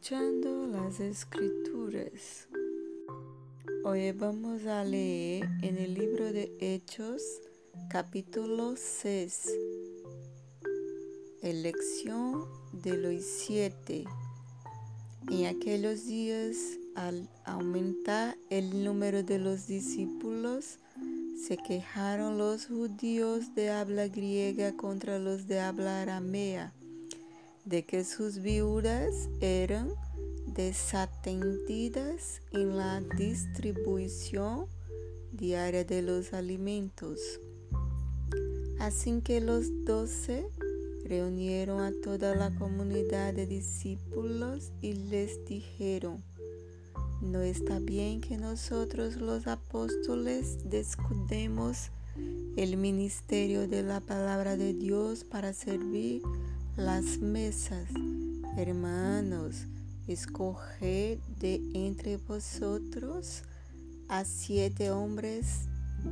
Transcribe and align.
Escuchando 0.00 0.68
las 0.68 1.00
escrituras. 1.00 2.46
Hoy 3.84 4.12
vamos 4.12 4.64
a 4.64 4.84
leer 4.84 5.48
en 5.62 5.76
el 5.76 5.94
libro 5.94 6.32
de 6.32 6.56
Hechos, 6.60 7.20
capítulo 7.90 8.76
6, 8.76 9.50
elección 11.42 12.44
de 12.72 12.96
los 12.96 13.24
siete. 13.24 14.04
En 15.32 15.46
aquellos 15.46 16.06
días, 16.06 16.56
al 16.94 17.28
aumentar 17.44 18.38
el 18.50 18.84
número 18.84 19.24
de 19.24 19.40
los 19.40 19.66
discípulos, 19.66 20.78
se 21.44 21.56
quejaron 21.56 22.38
los 22.38 22.66
judíos 22.66 23.52
de 23.56 23.70
habla 23.70 24.06
griega 24.06 24.76
contra 24.76 25.18
los 25.18 25.48
de 25.48 25.58
habla 25.58 26.02
aramea 26.02 26.72
de 27.68 27.84
que 27.84 28.02
sus 28.04 28.38
viudas 28.38 29.28
eran 29.40 29.90
desatendidas 30.46 32.40
en 32.52 32.76
la 32.78 33.00
distribución 33.16 34.66
diaria 35.32 35.84
de 35.84 36.00
los 36.00 36.32
alimentos. 36.32 37.40
Así 38.78 39.20
que 39.20 39.40
los 39.42 39.84
doce 39.84 40.48
reunieron 41.04 41.80
a 41.80 41.92
toda 42.02 42.34
la 42.34 42.54
comunidad 42.54 43.34
de 43.34 43.46
discípulos 43.46 44.72
y 44.80 44.94
les 44.94 45.44
dijeron, 45.44 46.24
no 47.20 47.42
está 47.42 47.80
bien 47.80 48.22
que 48.22 48.38
nosotros 48.38 49.16
los 49.16 49.46
apóstoles 49.46 50.58
descuidemos 50.70 51.90
el 52.56 52.76
ministerio 52.76 53.68
de 53.68 53.82
la 53.82 54.00
palabra 54.00 54.56
de 54.56 54.72
Dios 54.72 55.24
para 55.24 55.52
servir 55.52 56.22
las 56.78 57.18
mesas. 57.18 57.88
Hermanos, 58.56 59.66
escoged 60.06 61.18
de 61.40 61.60
entre 61.74 62.18
vosotros 62.18 63.42
a 64.08 64.24
siete 64.24 64.92
hombres 64.92 65.62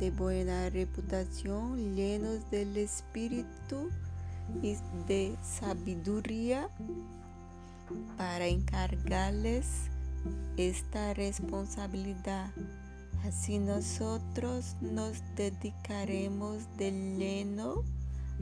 de 0.00 0.10
buena 0.10 0.70
reputación, 0.70 1.94
llenos 1.94 2.50
del 2.50 2.78
espíritu 2.78 3.90
y 4.62 4.76
de 5.06 5.36
sabiduría, 5.42 6.70
para 8.16 8.46
encargarles 8.46 9.66
esta 10.56 11.12
responsabilidad. 11.12 12.50
Así 13.22 13.58
nosotros 13.58 14.76
nos 14.80 15.22
dedicaremos 15.36 16.62
de 16.78 16.90
lleno 16.90 17.82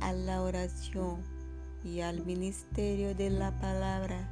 a 0.00 0.14
la 0.14 0.40
oración 0.40 1.35
y 1.84 2.00
al 2.00 2.24
ministerio 2.24 3.14
de 3.14 3.30
la 3.30 3.50
palabra. 3.60 4.28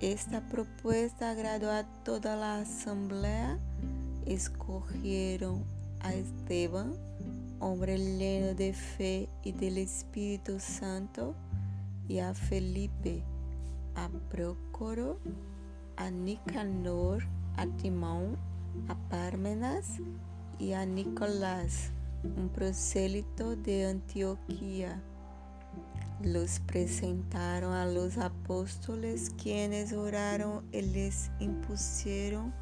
Esta 0.00 0.40
propuesta 0.40 1.30
agradó 1.30 1.70
a 1.70 1.84
toda 2.04 2.36
la 2.36 2.58
asamblea. 2.58 3.58
Escogieron 4.26 5.64
a 6.00 6.12
Esteban, 6.12 6.94
hombre 7.60 7.98
lleno 7.98 8.54
de 8.54 8.72
fe 8.72 9.28
y 9.44 9.52
del 9.52 9.78
Espíritu 9.78 10.58
Santo, 10.58 11.34
y 12.08 12.18
a 12.18 12.34
Felipe, 12.34 13.22
a 13.94 14.08
Procoro, 14.30 15.18
a 15.96 16.10
Nicanor, 16.10 17.22
a 17.56 17.66
Timón, 17.66 18.36
a 18.88 18.94
Parmenas 19.08 19.98
y 20.58 20.72
a 20.72 20.84
Nicolás, 20.84 21.90
un 22.36 22.48
prosélito 22.48 23.54
de 23.56 23.86
Antioquía 23.86 25.00
los 26.22 26.60
presentaron 26.60 27.72
a 27.72 27.86
los 27.86 28.18
apóstoles 28.18 29.30
quienes 29.42 29.92
oraron 29.92 30.64
y 30.72 30.82
les 30.82 31.30
impusieron 31.40 32.54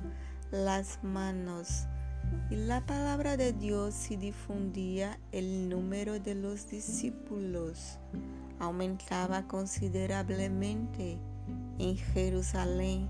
las 0.50 1.02
manos. 1.02 1.86
Y 2.50 2.56
la 2.56 2.84
palabra 2.86 3.36
de 3.36 3.52
Dios 3.52 3.94
se 3.94 4.16
difundía, 4.16 5.18
el 5.32 5.68
número 5.68 6.18
de 6.18 6.34
los 6.34 6.68
discípulos 6.68 7.98
aumentaba 8.58 9.46
considerablemente 9.46 11.18
en 11.78 11.96
Jerusalén. 11.96 13.08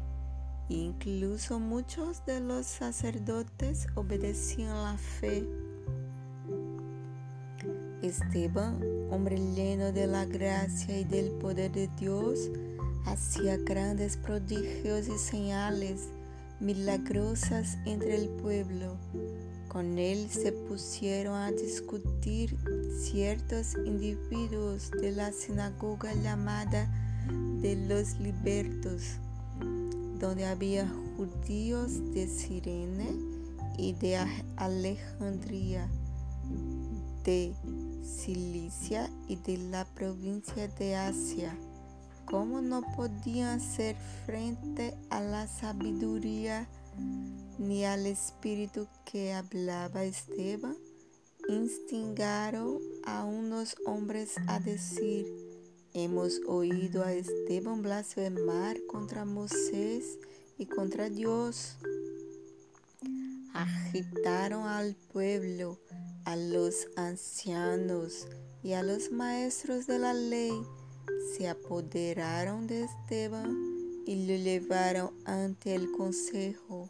Incluso 0.69 1.59
muchos 1.59 2.25
de 2.27 2.41
los 2.41 2.67
sacerdotes 2.67 3.89
obedecían 3.97 4.85
la 4.85 4.97
fe 4.97 5.45
Esteban, 8.03 8.81
hombre 9.11 9.39
lleno 9.39 9.93
de 9.93 10.07
la 10.07 10.25
gracia 10.25 10.99
y 10.99 11.05
del 11.05 11.31
poder 11.33 11.73
de 11.73 11.89
Dios, 11.99 12.51
hacía 13.05 13.57
grandes 13.57 14.17
prodigios 14.17 15.09
y 15.09 15.19
señales 15.19 16.09
milagrosas 16.61 17.79
entre 17.87 18.17
el 18.17 18.29
pueblo. 18.29 18.97
Con 19.69 19.99
él 19.99 20.29
se 20.31 20.53
pusieron 20.53 21.35
a 21.35 21.53
discutir 21.53 22.57
ciertos 22.99 23.77
individuos 23.85 24.91
de 24.91 25.13
la 25.13 25.33
sinagoga 25.33 26.13
llamada 26.15 26.89
de 27.61 27.77
los 27.77 28.19
libertos, 28.19 29.19
donde 30.19 30.47
había 30.47 30.91
judíos 31.17 32.13
de 32.13 32.27
Sirene 32.27 33.11
y 33.79 33.93
de 33.93 34.19
Alejandría, 34.57 35.89
de 37.25 37.55
Cilicia 38.03 39.11
y 39.29 39.37
de 39.37 39.59
la 39.59 39.85
provincia 39.85 40.69
de 40.69 40.97
Asia. 40.97 41.57
¿Cómo 42.27 42.61
no 42.61 42.83
podían 42.97 43.59
hacer 43.59 43.97
frente 44.25 44.97
a 45.11 45.21
la 45.21 45.47
sabiduría 45.47 46.69
ni 47.59 47.85
al 47.85 48.07
espíritu 48.07 48.87
que 49.05 49.33
hablaba 49.33 50.05
Esteban? 50.05 50.77
Instigaron 51.49 52.79
a 53.05 53.25
unos 53.25 53.77
hombres 53.85 54.37
a 54.47 54.61
decir, 54.61 55.27
hemos 55.93 56.41
oído 56.47 57.05
a 57.05 57.13
Esteban 57.13 57.83
blasfemar 57.83 58.77
contra 58.87 59.25
Moisés 59.25 60.19
y 60.57 60.67
contra 60.67 61.11
Dios. 61.11 61.77
Agitaron 63.53 64.69
al 64.69 64.95
pueblo 65.13 65.79
a 66.25 66.37
los 66.37 66.89
ancianos 66.97 68.29
y 68.63 68.73
a 68.73 68.83
los 68.83 69.11
maestros 69.11 69.87
de 69.87 69.99
la 69.99 70.15
ley, 70.15 70.53
se 71.37 71.49
apoderaron 71.49 72.67
de 72.67 72.85
Esteban 72.85 73.57
y 74.07 74.27
lo 74.27 74.35
llevaron 74.35 75.13
ante 75.25 75.75
el 75.75 75.91
consejo. 75.93 76.89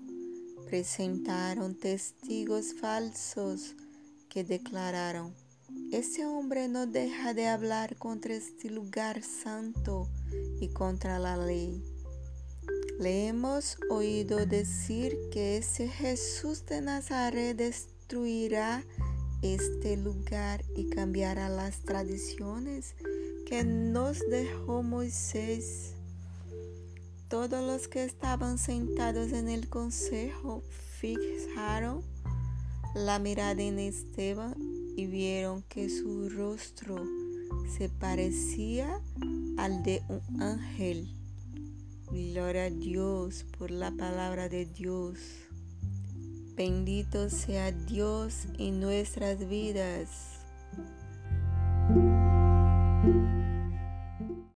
Presentaron 0.67 1.75
testigos 1.75 2.75
falsos 2.75 3.75
que 4.29 4.45
declararon, 4.45 5.35
ese 5.93 6.25
hombre 6.25 6.69
no 6.69 6.87
deja 6.87 7.35
de 7.35 7.49
hablar 7.49 7.97
contra 7.97 8.35
este 8.35 8.71
lugar 8.71 9.23
santo 9.23 10.09
y 10.61 10.69
contra 10.69 11.19
la 11.19 11.37
ley. 11.37 11.83
Le 13.01 13.27
hemos 13.27 13.77
oído 13.89 14.47
decir 14.47 15.17
que 15.33 15.57
ese 15.57 15.89
Jesús 15.89 16.67
de 16.67 16.81
Nazaret 16.81 17.57
destruirá 17.57 18.85
este 19.43 19.97
lugar 19.97 20.65
y 20.77 20.91
cambiará 20.91 21.49
las 21.49 21.81
tradiciones 21.81 22.95
que 23.47 23.65
nos 23.65 24.21
dejó 24.28 24.83
Moisés. 24.83 25.95
Todos 27.28 27.65
los 27.65 27.89
que 27.89 28.05
estaban 28.05 28.59
sentados 28.59 29.33
en 29.33 29.49
el 29.49 29.69
consejo 29.69 30.62
fijaron 30.99 32.03
la 32.95 33.19
mirada 33.19 33.62
en 33.62 33.79
Esteban 33.79 34.55
y 34.97 35.06
vieron 35.06 35.62
que 35.62 35.88
su 35.88 36.29
rostro 36.29 37.03
se 37.76 37.88
parecía 37.88 39.00
al 39.56 39.82
de 39.82 40.03
un 40.09 40.43
ángel. 40.43 41.14
Gloria 42.11 42.64
a 42.64 42.70
Dios 42.70 43.47
por 43.56 43.70
la 43.70 43.93
palabra 43.93 44.49
de 44.49 44.67
Dios. 44.67 45.19
Bendito 46.61 47.31
sea 47.31 47.73
Dios 47.73 48.45
en 48.59 48.81
nuestras 48.81 49.49
vidas. 49.49 50.39